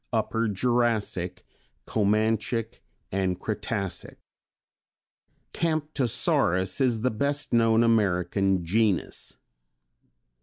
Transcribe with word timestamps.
Upper 0.11 0.47
Jurassic, 0.47 1.45
Comanchic 1.85 2.79
and 3.11 3.39
Cretacic. 3.39 4.17
Camptosaurus 5.53 6.81
is 6.81 7.01
the 7.01 7.11
best 7.11 7.53
known 7.53 7.83
American 7.83 8.65
genus. 8.65 9.37